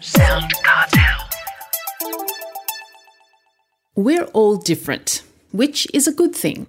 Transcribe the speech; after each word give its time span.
Sound 0.00 0.52
Cartel. 0.62 1.28
We're 3.96 4.24
all 4.26 4.56
different, 4.56 5.22
which 5.50 5.88
is 5.92 6.06
a 6.06 6.12
good 6.12 6.36
thing. 6.36 6.68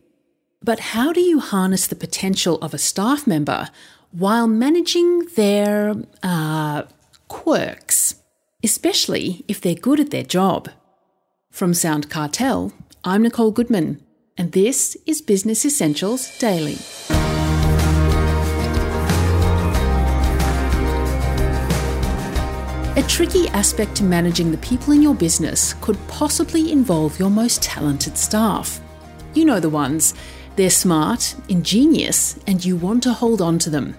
But 0.63 0.79
how 0.79 1.13
do 1.13 1.21
you 1.21 1.39
harness 1.39 1.85
the 1.85 1.95
potential 1.95 2.57
of 2.61 2.73
a 2.73 2.79
staff 2.79 3.27
member 3.27 3.69
while 4.11 4.47
managing 4.47 5.25
their 5.35 5.93
uh, 6.23 6.83
quirks, 7.27 8.15
especially 8.63 9.45
if 9.47 9.61
they're 9.61 9.75
good 9.75 9.99
at 9.99 10.09
their 10.09 10.23
job? 10.23 10.69
From 11.51 11.75
Sound 11.75 12.09
Cartel, 12.09 12.73
I'm 13.03 13.21
Nicole 13.21 13.51
Goodman, 13.51 14.01
and 14.37 14.53
this 14.53 14.97
is 15.05 15.21
Business 15.21 15.65
Essentials 15.65 16.35
Daily. 16.39 16.77
Tricky 23.09 23.47
aspect 23.49 23.95
to 23.95 24.03
managing 24.03 24.51
the 24.51 24.57
people 24.59 24.93
in 24.93 25.01
your 25.01 25.15
business 25.15 25.73
could 25.81 25.97
possibly 26.07 26.71
involve 26.71 27.17
your 27.17 27.31
most 27.31 27.61
talented 27.63 28.15
staff. 28.15 28.79
You 29.33 29.45
know 29.45 29.59
the 29.59 29.67
ones. 29.67 30.13
They're 30.55 30.69
smart, 30.69 31.35
ingenious, 31.49 32.37
and 32.45 32.63
you 32.63 32.75
want 32.75 33.01
to 33.03 33.13
hold 33.13 33.41
on 33.41 33.57
to 33.59 33.71
them. 33.71 33.95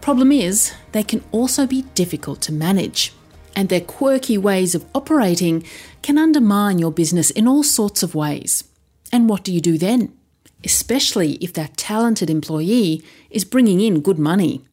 Problem 0.00 0.32
is, 0.32 0.74
they 0.90 1.04
can 1.04 1.22
also 1.30 1.68
be 1.68 1.82
difficult 1.94 2.40
to 2.42 2.52
manage, 2.52 3.12
and 3.54 3.68
their 3.68 3.80
quirky 3.80 4.36
ways 4.36 4.74
of 4.74 4.84
operating 4.92 5.64
can 6.02 6.18
undermine 6.18 6.80
your 6.80 6.90
business 6.90 7.30
in 7.30 7.46
all 7.46 7.62
sorts 7.62 8.02
of 8.02 8.16
ways. 8.16 8.64
And 9.12 9.28
what 9.28 9.44
do 9.44 9.52
you 9.52 9.60
do 9.60 9.78
then? 9.78 10.12
Especially 10.64 11.34
if 11.34 11.52
that 11.52 11.76
talented 11.76 12.28
employee 12.28 13.04
is 13.30 13.44
bringing 13.44 13.80
in 13.80 14.00
good 14.00 14.18
money. 14.18 14.64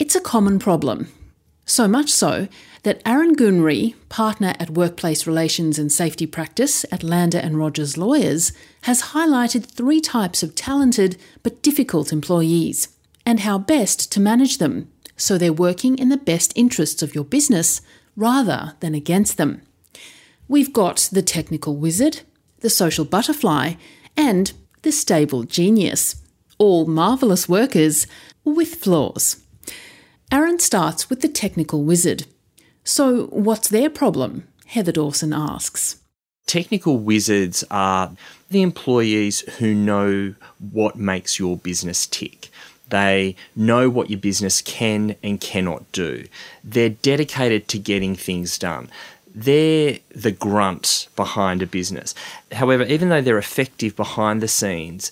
It's 0.00 0.16
a 0.16 0.20
common 0.20 0.58
problem. 0.58 1.08
So 1.70 1.86
much 1.86 2.10
so 2.10 2.48
that 2.82 3.00
Aaron 3.06 3.36
Goonrey, 3.36 3.94
partner 4.08 4.54
at 4.58 4.70
Workplace 4.70 5.24
Relations 5.24 5.78
and 5.78 5.92
Safety 5.92 6.26
Practice 6.26 6.84
at 6.90 7.04
Lander 7.04 7.38
and 7.38 7.56
Rogers 7.56 7.96
Lawyers, 7.96 8.52
has 8.82 9.12
highlighted 9.14 9.66
three 9.66 10.00
types 10.00 10.42
of 10.42 10.56
talented 10.56 11.16
but 11.44 11.62
difficult 11.62 12.12
employees 12.12 12.88
and 13.24 13.38
how 13.38 13.56
best 13.56 14.10
to 14.10 14.18
manage 14.18 14.58
them 14.58 14.90
so 15.16 15.38
they're 15.38 15.52
working 15.52 15.96
in 15.96 16.08
the 16.08 16.16
best 16.16 16.52
interests 16.56 17.04
of 17.04 17.14
your 17.14 17.22
business 17.22 17.80
rather 18.16 18.74
than 18.80 18.96
against 18.96 19.36
them. 19.36 19.62
We've 20.48 20.72
got 20.72 21.08
the 21.12 21.22
technical 21.22 21.76
wizard, 21.76 22.22
the 22.62 22.70
social 22.70 23.04
butterfly, 23.04 23.74
and 24.16 24.52
the 24.82 24.90
stable 24.90 25.44
genius, 25.44 26.16
all 26.58 26.86
marvellous 26.86 27.48
workers 27.48 28.08
with 28.42 28.74
flaws. 28.74 29.39
Aaron 30.32 30.60
starts 30.60 31.10
with 31.10 31.22
the 31.22 31.28
technical 31.28 31.82
wizard. 31.82 32.24
So, 32.84 33.26
what's 33.26 33.68
their 33.68 33.90
problem? 33.90 34.46
Heather 34.66 34.92
Dawson 34.92 35.32
asks. 35.32 36.00
Technical 36.46 36.98
wizards 36.98 37.64
are 37.68 38.12
the 38.48 38.62
employees 38.62 39.40
who 39.58 39.74
know 39.74 40.34
what 40.58 40.94
makes 40.94 41.40
your 41.40 41.56
business 41.56 42.06
tick. 42.06 42.48
They 42.90 43.34
know 43.56 43.90
what 43.90 44.08
your 44.08 44.20
business 44.20 44.62
can 44.62 45.16
and 45.22 45.40
cannot 45.40 45.90
do. 45.90 46.26
They're 46.62 46.90
dedicated 46.90 47.66
to 47.68 47.78
getting 47.78 48.14
things 48.14 48.56
done. 48.56 48.88
They're 49.34 49.98
the 50.14 50.32
grunt 50.32 51.08
behind 51.16 51.62
a 51.62 51.66
business. 51.66 52.14
However, 52.52 52.84
even 52.84 53.08
though 53.08 53.20
they're 53.20 53.38
effective 53.38 53.96
behind 53.96 54.40
the 54.40 54.48
scenes, 54.48 55.10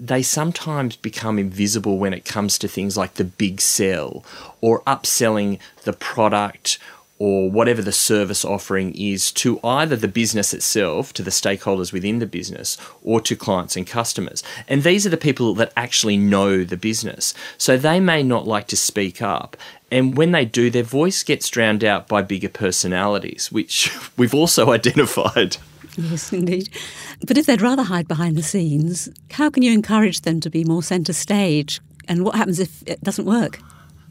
they 0.00 0.22
sometimes 0.22 0.96
become 0.96 1.38
invisible 1.38 1.98
when 1.98 2.14
it 2.14 2.24
comes 2.24 2.58
to 2.58 2.68
things 2.68 2.96
like 2.96 3.14
the 3.14 3.24
big 3.24 3.60
sell 3.60 4.24
or 4.60 4.80
upselling 4.82 5.58
the 5.84 5.92
product 5.92 6.78
or 7.20 7.50
whatever 7.50 7.82
the 7.82 7.92
service 7.92 8.46
offering 8.46 8.94
is 8.94 9.30
to 9.30 9.60
either 9.62 9.94
the 9.94 10.08
business 10.08 10.54
itself, 10.54 11.12
to 11.12 11.22
the 11.22 11.30
stakeholders 11.30 11.92
within 11.92 12.18
the 12.18 12.26
business, 12.26 12.78
or 13.02 13.20
to 13.20 13.36
clients 13.36 13.76
and 13.76 13.86
customers. 13.86 14.42
And 14.66 14.82
these 14.82 15.06
are 15.06 15.10
the 15.10 15.18
people 15.18 15.52
that 15.56 15.70
actually 15.76 16.16
know 16.16 16.64
the 16.64 16.78
business. 16.78 17.34
So 17.58 17.76
they 17.76 18.00
may 18.00 18.22
not 18.22 18.46
like 18.46 18.68
to 18.68 18.76
speak 18.76 19.20
up. 19.20 19.58
And 19.92 20.16
when 20.16 20.32
they 20.32 20.46
do, 20.46 20.70
their 20.70 20.82
voice 20.82 21.22
gets 21.22 21.50
drowned 21.50 21.84
out 21.84 22.08
by 22.08 22.22
bigger 22.22 22.48
personalities, 22.48 23.52
which 23.52 23.94
we've 24.16 24.34
also 24.34 24.70
identified. 24.72 25.58
Yes, 25.96 26.32
indeed. 26.32 26.68
But 27.26 27.36
if 27.36 27.46
they'd 27.46 27.62
rather 27.62 27.82
hide 27.82 28.08
behind 28.08 28.36
the 28.36 28.42
scenes, 28.42 29.08
how 29.32 29.50
can 29.50 29.62
you 29.62 29.72
encourage 29.72 30.22
them 30.22 30.40
to 30.40 30.50
be 30.50 30.64
more 30.64 30.82
centre 30.82 31.12
stage? 31.12 31.80
And 32.08 32.24
what 32.24 32.34
happens 32.34 32.58
if 32.58 32.82
it 32.86 33.02
doesn't 33.02 33.24
work? 33.24 33.60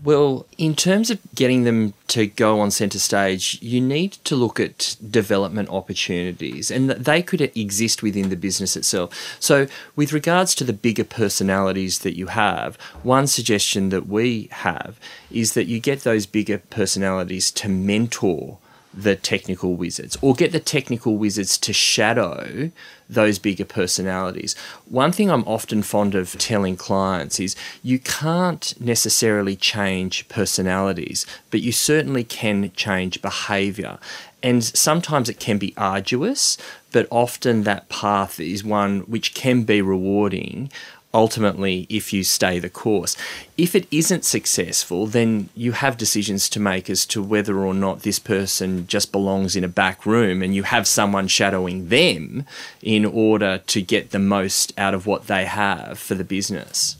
Well, 0.02 0.46
in 0.58 0.76
terms 0.76 1.10
of 1.10 1.20
getting 1.36 1.66
them 1.66 1.94
to 2.08 2.26
go 2.26 2.62
on 2.62 2.72
centre 2.72 3.00
stage, 3.00 3.60
you 3.62 3.82
need 3.82 4.14
to 4.24 4.36
look 4.38 4.58
at 4.58 4.96
development 5.12 5.68
opportunities, 5.68 6.72
and 6.72 6.90
they 6.92 7.22
could 7.22 7.42
exist 7.42 8.02
within 8.02 8.30
the 8.30 8.38
business 8.38 8.78
itself. 8.78 9.38
So, 9.42 9.68
with 9.98 10.14
regards 10.14 10.56
to 10.56 10.64
the 10.64 10.72
bigger 10.72 11.04
personalities 11.04 12.00
that 12.00 12.16
you 12.16 12.28
have, 12.28 12.78
one 13.04 13.28
suggestion 13.28 13.90
that 13.90 14.08
we 14.08 14.48
have 14.52 14.98
is 15.32 15.54
that 15.54 15.68
you 15.68 15.82
get 15.82 16.04
those 16.04 16.26
bigger 16.26 16.60
personalities 16.60 17.52
to 17.52 17.68
mentor 17.68 18.58
the 18.94 19.16
technical 19.16 19.76
wizards 19.76 20.18
or 20.22 20.34
get 20.34 20.52
the 20.52 20.60
technical 20.60 21.18
wizards 21.18 21.58
to 21.60 21.72
shadow 21.72 22.72
those 23.10 23.40
bigger 23.40 23.66
personalities. 23.66 24.56
One 24.86 25.12
thing 25.12 25.30
I'm 25.30 25.44
often 25.44 25.84
fond 25.84 26.16
of 26.16 26.38
telling 26.38 26.76
clients 26.76 27.40
is 27.40 27.56
you 27.84 28.00
can't 28.00 28.74
necessarily 28.80 29.56
change 29.56 30.28
personalities, 30.28 31.26
but 31.52 31.62
you 31.62 31.72
certainly 31.72 32.24
can 32.24 32.72
change 32.74 33.22
behavior. 33.22 34.00
And 34.42 34.64
sometimes 34.64 35.28
it 35.30 35.40
can 35.40 35.58
be 35.58 35.74
arduous, 35.76 36.58
but 36.92 37.08
often 37.12 37.64
that 37.64 37.90
path 37.90 38.40
is 38.40 38.64
one 38.64 39.02
which 39.02 39.34
can 39.34 39.64
be 39.64 39.82
rewarding 39.82 40.72
ultimately 41.14 41.88
if 41.90 42.14
you 42.14 42.24
stay 42.24 42.60
the 42.60 42.70
course. 42.70 43.16
If 43.58 43.76
it 43.76 43.88
isn't 43.92 44.26
successful, 44.26 45.08
then 45.08 45.50
you 45.56 45.72
have 45.74 45.98
decisions 45.98 46.50
to 46.50 46.60
make 46.60 46.90
as 46.90 47.06
to 47.08 47.24
whether 47.24 47.60
or 47.60 47.74
not 47.74 48.02
this 48.02 48.20
person 48.20 48.88
just 48.88 49.12
belongs 49.12 49.56
in 49.56 49.64
a 49.64 49.70
back 49.70 50.06
room 50.06 50.42
and 50.42 50.54
you 50.54 50.64
have 50.64 50.88
someone 50.88 51.28
shadowing 51.28 51.90
them 51.90 52.46
in 52.82 53.06
order 53.06 53.58
to 53.68 53.82
get 53.82 54.12
the 54.12 54.20
most 54.20 54.74
out 54.78 54.94
of 54.94 55.06
what 55.06 55.28
they 55.28 55.46
have 55.46 55.98
for 55.98 56.16
the 56.16 56.24
business. 56.24 56.96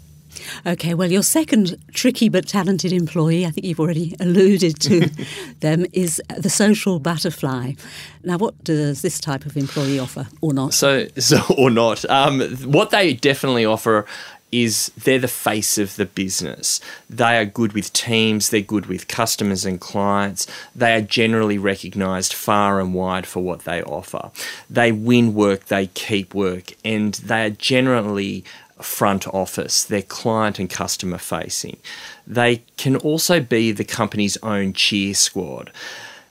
Okay, 0.66 0.94
well, 0.94 1.12
your 1.12 1.24
second 1.24 1.78
tricky 1.94 2.30
but 2.30 2.48
talented 2.48 2.92
employee, 2.92 3.46
I 3.46 3.52
think 3.52 3.66
you've 3.66 3.80
already 3.80 4.16
alluded 4.20 4.80
to 4.82 5.10
them, 5.60 5.86
is 5.94 6.22
the 6.38 6.50
social 6.50 7.00
butterfly. 7.00 7.74
Now, 8.24 8.38
what 8.38 8.64
does 8.64 9.02
this 9.02 9.20
type 9.20 9.46
of 9.46 9.58
employee 9.58 10.00
offer 10.00 10.28
or 10.42 10.54
not? 10.54 10.74
So, 10.74 11.08
so 11.18 11.42
or 11.58 11.70
not. 11.70 12.06
Um, 12.10 12.42
what 12.66 12.92
they 12.92 13.14
definitely 13.14 13.66
offer 13.66 14.06
is 14.52 14.92
they're 14.98 15.20
the 15.20 15.28
face 15.28 15.78
of 15.78 15.96
the 15.96 16.06
business. 16.06 16.82
They 17.10 17.38
are 17.38 17.46
good 17.46 17.74
with 17.74 17.94
teams, 17.94 18.50
they're 18.50 18.62
good 18.62 18.88
with 18.88 19.08
customers 19.08 19.66
and 19.66 19.80
clients. 19.80 20.48
They 20.76 20.96
are 20.96 21.02
generally 21.02 21.58
recognized 21.58 22.34
far 22.34 22.80
and 22.80 22.94
wide 22.94 23.28
for 23.28 23.44
what 23.44 23.62
they 23.62 23.84
offer. 23.84 24.32
They 24.70 24.92
win 24.92 25.34
work, 25.34 25.66
they 25.66 25.88
keep 25.88 26.34
work, 26.34 26.74
and 26.84 27.14
they 27.16 27.46
are 27.46 27.52
generally 27.52 28.44
front 28.82 29.28
office, 29.28 29.84
they're 29.84 30.02
client 30.02 30.60
and 30.60 30.70
customer 30.70 31.18
facing. 31.18 31.78
They 32.26 32.64
can 32.78 32.96
also 32.96 33.40
be 33.40 33.72
the 33.72 33.84
company's 33.84 34.38
own 34.38 34.74
cheer 34.74 35.14
squad, 35.14 35.72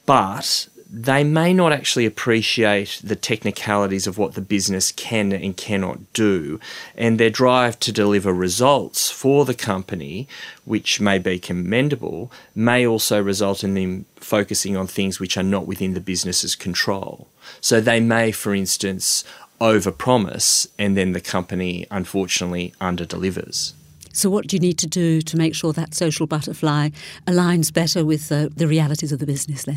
but 0.06 0.68
they 0.90 1.22
may 1.22 1.52
not 1.52 1.70
actually 1.70 2.06
appreciate 2.06 3.00
the 3.04 3.16
technicalities 3.16 4.06
of 4.06 4.16
what 4.16 4.32
the 4.32 4.40
business 4.40 4.90
can 4.90 5.32
and 5.32 5.54
cannot 5.54 6.12
do, 6.14 6.58
and 6.96 7.20
their 7.20 7.28
drive 7.28 7.78
to 7.80 7.92
deliver 7.92 8.32
results 8.32 9.10
for 9.10 9.44
the 9.44 9.54
company, 9.54 10.26
which 10.64 10.98
may 10.98 11.18
be 11.18 11.38
commendable, 11.38 12.32
may 12.54 12.86
also 12.86 13.22
result 13.22 13.62
in 13.62 13.74
them 13.74 14.06
focusing 14.16 14.76
on 14.76 14.86
things 14.86 15.20
which 15.20 15.36
are 15.36 15.42
not 15.42 15.66
within 15.66 15.92
the 15.92 16.00
business's 16.00 16.56
control. 16.56 17.28
So 17.60 17.80
they 17.80 18.00
may, 18.00 18.32
for 18.32 18.54
instance, 18.54 19.24
overpromise 19.60 20.68
and 20.78 20.96
then 20.96 21.12
the 21.12 21.20
company 21.20 21.86
unfortunately 21.90 22.74
underdelivers. 22.80 23.72
So, 24.12 24.28
what 24.30 24.48
do 24.48 24.56
you 24.56 24.60
need 24.60 24.78
to 24.78 24.86
do 24.88 25.22
to 25.22 25.36
make 25.36 25.54
sure 25.54 25.72
that 25.74 25.94
social 25.94 26.26
butterfly 26.26 26.90
aligns 27.28 27.72
better 27.72 28.04
with 28.04 28.32
uh, 28.32 28.48
the 28.56 28.66
realities 28.66 29.12
of 29.12 29.20
the 29.20 29.26
business 29.26 29.64
then? 29.64 29.76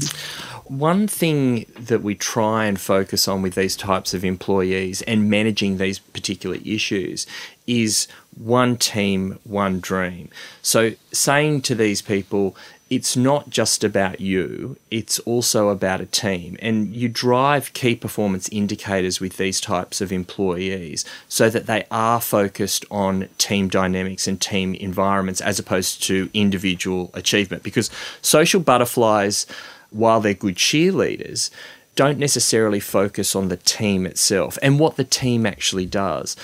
One 0.66 1.08
thing 1.08 1.66
that 1.76 2.02
we 2.02 2.16
try 2.16 2.66
and 2.66 2.80
focus 2.80 3.28
on 3.28 3.44
with 3.44 3.54
these 3.54 3.76
types 3.76 4.16
of 4.16 4.26
employees 4.26 5.04
and 5.04 5.30
managing 5.30 5.78
these 5.78 6.00
particular 6.00 6.58
issues 6.66 7.28
is 7.68 8.08
one 8.36 8.78
team, 8.78 9.38
one 9.44 9.80
dream. 9.80 10.30
So, 10.64 10.94
saying 11.12 11.62
to 11.64 11.76
these 11.76 12.02
people, 12.02 12.56
it's 12.92 13.16
not 13.16 13.50
just 13.50 13.86
about 13.86 14.20
you, 14.20 14.76
it's 14.92 15.18
also 15.20 15.70
about 15.70 16.02
a 16.02 16.06
team. 16.06 16.58
And 16.62 16.94
you 16.94 17.08
drive 17.08 17.72
key 17.72 17.96
performance 17.96 18.50
indicators 18.50 19.22
with 19.22 19.38
these 19.38 19.62
types 19.62 20.02
of 20.02 20.12
employees 20.12 21.06
so 21.30 21.50
that 21.50 21.68
they 21.68 21.86
are 21.90 22.20
focused 22.20 22.84
on 22.92 23.30
team 23.38 23.70
dynamics 23.70 24.28
and 24.28 24.42
team 24.42 24.76
environments 24.76 25.40
as 25.40 25.58
opposed 25.58 26.04
to 26.04 26.30
individual 26.34 27.12
achievement. 27.14 27.64
Because 27.64 27.90
social 28.22 28.60
butterflies 28.60 29.48
while 29.92 30.20
they're 30.20 30.34
good 30.34 30.58
cheerleaders, 30.58 31.50
don't 31.96 32.20
necessarily 32.20 32.82
focus 32.82 33.38
on 33.38 33.48
the 33.48 33.58
team 33.58 34.06
itself 34.06 34.58
and 34.62 34.80
what 34.80 34.98
the 34.98 35.06
team 35.06 35.46
actually 35.46 35.86
does. 35.86 36.36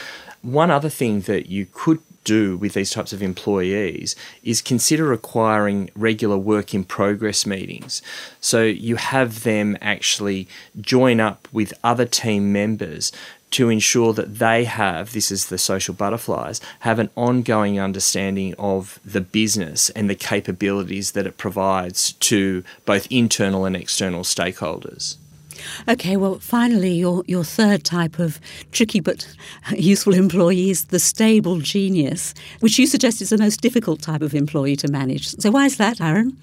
One 0.41 0.71
other 0.71 0.89
thing 0.89 1.21
that 1.21 1.47
you 1.47 1.67
could 1.73 1.99
do 2.27 2.57
with 2.57 2.73
these 2.73 2.91
types 2.91 3.13
of 3.13 3.23
employees 3.23 4.15
is 4.43 4.61
consider 4.61 5.13
acquiring 5.13 5.89
regular 5.95 6.37
work 6.37 6.73
in 6.73 6.83
progress 6.83 7.45
meetings. 7.45 8.01
So 8.41 8.63
you 8.63 8.97
have 8.97 9.43
them 9.43 9.77
actually 9.81 10.47
join 10.79 11.19
up 11.21 11.47
with 11.53 11.73
other 11.83 12.05
team 12.05 12.51
members 12.51 13.13
to 13.51 13.69
ensure 13.69 14.11
that 14.11 14.39
they 14.39 14.65
have 14.65 15.13
this 15.13 15.31
is 15.31 15.45
the 15.45 15.57
social 15.57 15.93
butterflies 15.93 16.59
have 16.81 16.99
an 16.99 17.09
ongoing 17.15 17.79
understanding 17.79 18.53
of 18.59 18.99
the 19.05 19.21
business 19.21 19.89
and 19.91 20.09
the 20.09 20.15
capabilities 20.15 21.13
that 21.13 21.25
it 21.25 21.37
provides 21.37 22.11
to 22.13 22.61
both 22.85 23.07
internal 23.09 23.63
and 23.63 23.75
external 23.75 24.23
stakeholders. 24.23 25.15
Okay, 25.87 26.17
well, 26.17 26.39
finally, 26.39 26.93
your, 26.93 27.23
your 27.27 27.43
third 27.43 27.83
type 27.83 28.19
of 28.19 28.39
tricky 28.71 28.99
but 28.99 29.27
useful 29.75 30.13
employee 30.13 30.69
is 30.69 30.85
the 30.85 30.99
stable 30.99 31.59
genius, 31.59 32.33
which 32.59 32.77
you 32.79 32.87
suggest 32.87 33.21
is 33.21 33.29
the 33.29 33.37
most 33.37 33.61
difficult 33.61 34.01
type 34.01 34.21
of 34.21 34.33
employee 34.33 34.75
to 34.77 34.87
manage. 34.87 35.27
So, 35.27 35.51
why 35.51 35.65
is 35.65 35.77
that, 35.77 36.01
Aaron? 36.01 36.37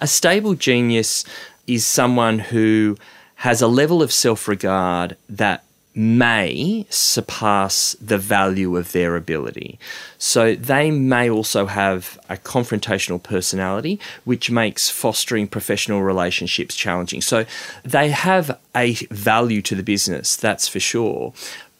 A 0.00 0.06
stable 0.06 0.54
genius 0.54 1.24
is 1.66 1.86
someone 1.86 2.38
who 2.38 2.96
has 3.36 3.62
a 3.62 3.68
level 3.68 4.02
of 4.02 4.12
self 4.12 4.48
regard 4.48 5.16
that 5.28 5.64
may 5.94 6.86
surpass 6.88 7.96
the 8.00 8.18
value 8.18 8.76
of 8.76 8.92
their 8.92 9.16
ability. 9.16 9.78
So 10.18 10.54
they 10.54 10.90
may 10.90 11.28
also 11.28 11.66
have 11.66 12.18
a 12.28 12.36
confrontational 12.36 13.22
personality, 13.22 13.98
which 14.24 14.50
makes 14.50 14.88
fostering 14.88 15.48
professional 15.48 16.02
relationships 16.02 16.76
challenging. 16.76 17.20
So 17.22 17.44
they 17.82 18.10
have 18.10 18.58
a 18.74 18.94
value 19.10 19.62
to 19.62 19.74
the 19.74 19.82
business, 19.82 20.36
that's 20.36 20.68
for 20.68 20.80
sure. 20.80 21.32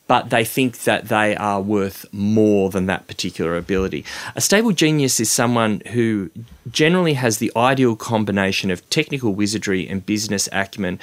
But 0.09 0.31
they 0.31 0.45
think 0.45 0.79
that 0.79 1.07
they 1.07 1.37
are 1.37 1.61
worth 1.61 2.05
more 2.12 2.69
than 2.71 2.87
that 2.87 3.07
particular 3.07 3.57
ability. 3.57 4.05
A 4.35 4.41
stable 4.41 4.73
genius 4.73 5.21
is 5.21 5.31
someone 5.31 5.83
who 5.93 6.31
generally 6.69 7.15
has 7.15 7.39
the 7.39 7.53
ideal 7.55 7.95
combination 7.95 8.73
of 8.73 8.89
technical 8.91 9.33
wizardry 9.35 9.89
and 9.89 10.05
business 10.05 10.49
acumen, 10.51 10.99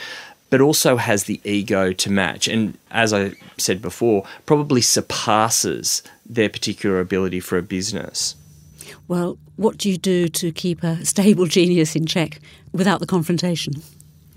but 0.50 0.62
also 0.62 0.98
has 0.98 1.26
the 1.26 1.42
ego 1.44 1.92
to 1.94 2.10
match. 2.10 2.48
And 2.48 2.78
as 2.92 3.14
I 3.14 3.34
said 3.58 3.82
before, 3.82 4.26
probably 4.46 4.82
surpasses 4.82 6.04
their 6.26 6.50
particular 6.50 7.00
ability 7.00 7.40
for 7.40 7.58
a 7.58 7.64
business. 7.64 8.36
Well, 9.08 9.38
what 9.56 9.78
do 9.78 9.90
you 9.90 9.98
do 9.98 10.28
to 10.28 10.52
keep 10.52 10.84
a 10.84 11.04
stable 11.06 11.46
genius 11.46 11.96
in 11.96 12.06
check 12.06 12.40
without 12.72 13.00
the 13.00 13.08
confrontation? 13.08 13.82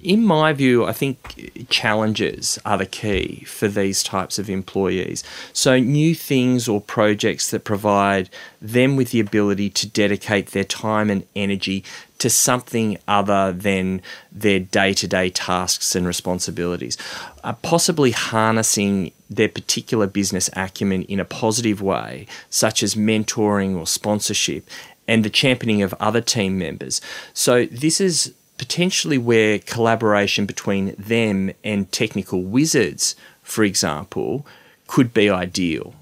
In 0.03 0.25
my 0.25 0.55
view, 0.55 0.87
I 0.87 0.93
think 0.93 1.69
challenges 1.69 2.59
are 2.65 2.79
the 2.79 2.87
key 2.87 3.45
for 3.45 3.69
these 3.69 4.03
types 4.03 4.39
of 4.39 4.49
employees. 4.49 5.23
So, 5.53 5.79
new 5.79 6.15
things 6.15 6.69
or 6.69 6.81
projects 6.81 7.51
that 7.51 7.65
provide 7.65 8.31
them 8.63 8.97
with 8.97 9.11
the 9.11 9.21
ability 9.21 9.69
to 9.71 9.87
dedicate 9.87 10.49
their 10.49 10.65
time 10.65 11.11
and 11.11 11.27
energy 11.37 11.85
to 12.19 12.31
something 12.31 12.97
other 13.07 13.53
than 13.53 14.01
their 14.33 14.61
day 14.61 14.95
to 14.95 15.07
day 15.07 15.29
tasks 15.29 15.95
and 15.95 16.07
responsibilities. 16.07 16.97
Uh, 17.45 17.53
possibly 17.55 18.13
harnessing 18.13 19.13
their 19.29 19.49
particular 19.49 20.07
business 20.07 20.49
acumen 20.55 21.03
in 21.05 21.21
a 21.21 21.25
positive 21.27 21.83
way, 21.83 22.27
such 22.49 22.83
as 22.83 22.95
mentoring 22.95 23.77
or 23.77 23.87
sponsorship, 23.87 24.69
and 25.07 25.25
the 25.25 25.31
championing 25.31 25.83
of 25.83 25.95
other 26.01 26.23
team 26.23 26.59
members. 26.59 27.03
So, 27.35 27.67
this 27.67 28.01
is 28.01 28.35
potentially 28.61 29.17
where 29.17 29.59
collaboration 29.59 30.45
between 30.45 30.95
them 30.99 31.51
and 31.65 31.91
technical 31.91 32.43
wizards, 32.43 33.17
for 33.43 33.65
example, 33.65 34.47
could 34.87 35.15
be 35.15 35.31
ideal. 35.31 35.95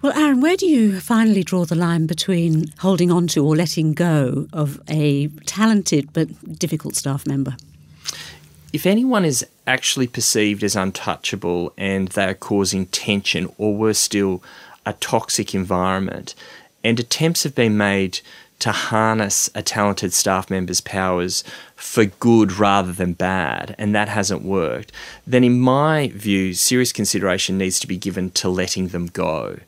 Well, 0.00 0.18
Aaron, 0.18 0.40
where 0.40 0.56
do 0.56 0.66
you 0.66 0.98
finally 0.98 1.44
draw 1.44 1.66
the 1.66 1.74
line 1.74 2.06
between 2.06 2.72
holding 2.78 3.10
on 3.10 3.26
to 3.28 3.44
or 3.44 3.54
letting 3.54 3.92
go 3.92 4.48
of 4.54 4.80
a 4.88 5.28
talented 5.44 6.10
but 6.14 6.58
difficult 6.58 6.96
staff 6.96 7.26
member? 7.26 7.54
If 8.72 8.86
anyone 8.86 9.26
is 9.26 9.44
actually 9.66 10.06
perceived 10.06 10.64
as 10.64 10.74
untouchable 10.74 11.74
and 11.76 12.08
they 12.08 12.24
are 12.24 12.34
causing 12.34 12.86
tension 12.86 13.52
or 13.58 13.76
worse 13.76 13.98
still, 13.98 14.42
a 14.86 14.94
toxic 14.94 15.54
environment, 15.54 16.34
and 16.82 16.98
attempts 16.98 17.42
have 17.42 17.54
been 17.54 17.76
made 17.76 18.20
to 18.62 18.70
harness 18.70 19.50
a 19.56 19.62
talented 19.62 20.12
staff 20.12 20.48
member's 20.48 20.80
powers 20.80 21.42
for 21.74 22.04
good 22.04 22.52
rather 22.52 22.92
than 22.92 23.12
bad, 23.12 23.74
and 23.76 23.92
that 23.92 24.08
hasn't 24.08 24.44
worked, 24.44 24.92
then 25.26 25.42
in 25.42 25.58
my 25.58 26.12
view, 26.14 26.54
serious 26.54 26.92
consideration 26.92 27.58
needs 27.58 27.80
to 27.80 27.88
be 27.88 27.96
given 27.96 28.30
to 28.30 28.48
letting 28.48 28.88
them 28.88 29.06
go. 29.08 29.58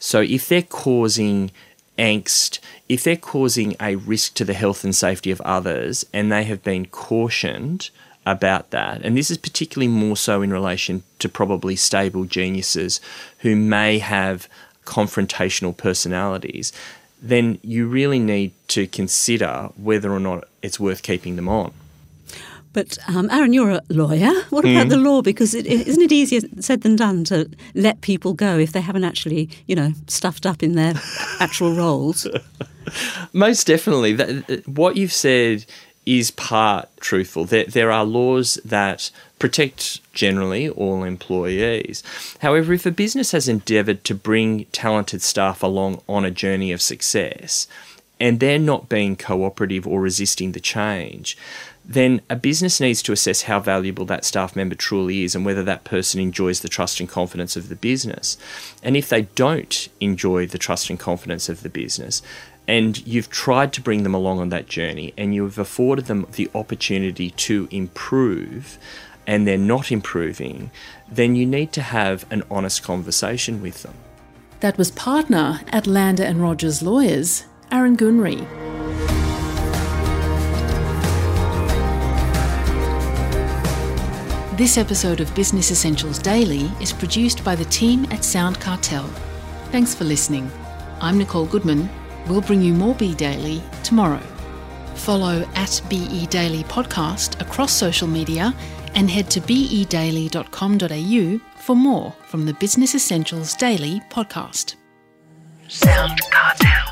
So 0.00 0.22
if 0.22 0.48
they're 0.48 0.62
causing 0.62 1.52
angst, 1.96 2.58
if 2.88 3.04
they're 3.04 3.16
causing 3.16 3.76
a 3.78 3.94
risk 3.94 4.34
to 4.34 4.44
the 4.44 4.54
health 4.54 4.82
and 4.82 4.94
safety 4.94 5.30
of 5.30 5.40
others, 5.42 6.04
and 6.12 6.32
they 6.32 6.42
have 6.42 6.64
been 6.64 6.86
cautioned 6.86 7.90
about 8.26 8.70
that, 8.70 9.02
and 9.02 9.16
this 9.16 9.30
is 9.30 9.38
particularly 9.38 9.86
more 9.86 10.16
so 10.16 10.42
in 10.42 10.52
relation 10.52 11.04
to 11.20 11.28
probably 11.28 11.76
stable 11.76 12.24
geniuses 12.24 13.00
who 13.38 13.54
may 13.54 14.00
have 14.00 14.48
confrontational 14.84 15.76
personalities, 15.76 16.72
then 17.28 17.58
you 17.62 17.86
really 17.86 18.18
need 18.18 18.52
to 18.68 18.86
consider 18.86 19.70
whether 19.76 20.12
or 20.12 20.20
not 20.20 20.44
it's 20.62 20.78
worth 20.80 21.02
keeping 21.02 21.36
them 21.36 21.48
on. 21.48 21.72
But 22.76 22.98
um, 23.08 23.30
Aaron, 23.30 23.54
you're 23.54 23.70
a 23.70 23.82
lawyer. 23.88 24.30
What 24.50 24.66
about 24.66 24.86
mm. 24.86 24.90
the 24.90 24.98
law? 24.98 25.22
Because 25.22 25.54
it, 25.54 25.64
isn't 25.64 26.02
it 26.02 26.12
easier 26.12 26.42
said 26.60 26.82
than 26.82 26.94
done 26.94 27.24
to 27.24 27.48
let 27.74 28.02
people 28.02 28.34
go 28.34 28.58
if 28.58 28.72
they 28.72 28.82
haven't 28.82 29.04
actually, 29.04 29.48
you 29.66 29.74
know, 29.74 29.94
stuffed 30.08 30.44
up 30.44 30.62
in 30.62 30.72
their 30.74 30.92
actual 31.40 31.74
roles? 31.74 32.26
Most 33.32 33.66
definitely. 33.66 34.12
That, 34.12 34.68
what 34.68 34.98
you've 34.98 35.12
said 35.12 35.64
is 36.06 36.30
part 36.30 36.88
truthful. 37.00 37.44
There, 37.44 37.64
there 37.64 37.90
are 37.90 38.04
laws 38.04 38.58
that 38.64 39.10
protect 39.38 40.00
generally 40.14 40.68
all 40.68 41.02
employees. 41.02 42.02
However, 42.40 42.72
if 42.72 42.86
a 42.86 42.90
business 42.90 43.32
has 43.32 43.48
endeavoured 43.48 44.04
to 44.04 44.14
bring 44.14 44.64
talented 44.66 45.20
staff 45.20 45.62
along 45.62 46.00
on 46.08 46.24
a 46.24 46.30
journey 46.30 46.72
of 46.72 46.80
success, 46.80 47.66
and 48.18 48.40
they're 48.40 48.58
not 48.58 48.88
being 48.88 49.14
cooperative 49.16 49.86
or 49.86 50.00
resisting 50.00 50.52
the 50.52 50.60
change, 50.60 51.36
then 51.84 52.20
a 52.28 52.34
business 52.34 52.80
needs 52.80 53.02
to 53.02 53.12
assess 53.12 53.42
how 53.42 53.60
valuable 53.60 54.04
that 54.06 54.24
staff 54.24 54.56
member 54.56 54.74
truly 54.74 55.22
is 55.22 55.34
and 55.34 55.44
whether 55.44 55.62
that 55.62 55.84
person 55.84 56.20
enjoys 56.20 56.60
the 56.60 56.68
trust 56.68 56.98
and 56.98 57.08
confidence 57.08 57.56
of 57.56 57.68
the 57.68 57.76
business. 57.76 58.36
And 58.82 58.96
if 58.96 59.08
they 59.08 59.22
don't 59.22 59.88
enjoy 60.00 60.46
the 60.46 60.58
trust 60.58 60.90
and 60.90 60.98
confidence 60.98 61.48
of 61.48 61.62
the 61.62 61.68
business, 61.68 62.22
and 62.68 63.06
you've 63.06 63.30
tried 63.30 63.72
to 63.74 63.80
bring 63.80 64.02
them 64.02 64.14
along 64.14 64.40
on 64.40 64.48
that 64.48 64.66
journey 64.66 65.14
and 65.16 65.34
you've 65.34 65.58
afforded 65.58 66.06
them 66.06 66.26
the 66.32 66.50
opportunity 66.54 67.30
to 67.30 67.68
improve 67.70 68.78
and 69.26 69.46
they're 69.46 69.58
not 69.58 69.90
improving, 69.90 70.70
then 71.10 71.34
you 71.36 71.46
need 71.46 71.72
to 71.72 71.82
have 71.82 72.24
an 72.30 72.42
honest 72.50 72.82
conversation 72.82 73.60
with 73.60 73.82
them. 73.82 73.94
That 74.60 74.78
was 74.78 74.90
partner 74.90 75.60
at 75.68 75.86
Lander 75.86 76.22
and 76.22 76.40
Rogers 76.40 76.82
Lawyers, 76.82 77.44
Aaron 77.70 77.96
Goonrey. 77.96 78.46
This 84.56 84.78
episode 84.78 85.20
of 85.20 85.34
Business 85.34 85.70
Essentials 85.70 86.18
Daily 86.18 86.70
is 86.80 86.90
produced 86.90 87.44
by 87.44 87.54
the 87.54 87.66
team 87.66 88.06
at 88.10 88.24
Sound 88.24 88.58
Cartel. 88.58 89.04
Thanks 89.70 89.94
for 89.94 90.04
listening. 90.04 90.50
I'm 90.98 91.18
Nicole 91.18 91.44
Goodman. 91.44 91.90
We'll 92.28 92.40
bring 92.40 92.62
you 92.62 92.74
more 92.74 92.94
Be 92.94 93.14
Daily 93.14 93.62
tomorrow. 93.82 94.22
Follow 94.94 95.44
at 95.54 95.80
BE 95.88 96.26
Daily 96.26 96.64
Podcast 96.64 97.40
across 97.40 97.72
social 97.72 98.08
media 98.08 98.54
and 98.94 99.10
head 99.10 99.30
to 99.30 99.40
bedaily.com.au 99.40 101.40
for 101.60 101.76
more 101.76 102.12
from 102.26 102.46
the 102.46 102.54
Business 102.54 102.94
Essentials 102.94 103.54
Daily 103.54 104.00
podcast. 104.10 104.76
Sound 105.68 106.18
Cartel. 106.30 106.85